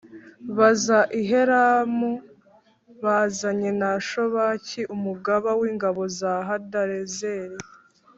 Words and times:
baza 0.57 0.99
i 1.19 1.21
Helamu 1.29 2.11
bazanye 3.03 3.69
na 3.81 3.91
Shobaki 4.07 4.81
umugaba 4.95 5.49
w’ingabo 5.59 6.01
za 6.19 6.33
Hadarezeri 6.47 7.57